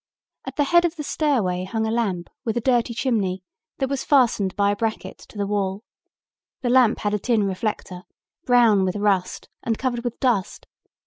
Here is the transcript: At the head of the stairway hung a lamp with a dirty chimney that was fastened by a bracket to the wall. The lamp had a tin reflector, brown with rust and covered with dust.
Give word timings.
At 0.47 0.55
the 0.55 0.63
head 0.63 0.83
of 0.83 0.95
the 0.95 1.03
stairway 1.03 1.63
hung 1.63 1.85
a 1.85 1.91
lamp 1.91 2.29
with 2.43 2.57
a 2.57 2.59
dirty 2.59 2.91
chimney 2.95 3.43
that 3.77 3.87
was 3.87 4.03
fastened 4.03 4.55
by 4.55 4.71
a 4.71 4.75
bracket 4.75 5.19
to 5.29 5.37
the 5.37 5.45
wall. 5.45 5.83
The 6.63 6.71
lamp 6.71 7.01
had 7.01 7.13
a 7.13 7.19
tin 7.19 7.43
reflector, 7.43 8.01
brown 8.43 8.83
with 8.83 8.95
rust 8.95 9.47
and 9.61 9.77
covered 9.77 10.03
with 10.03 10.19
dust. 10.19 10.65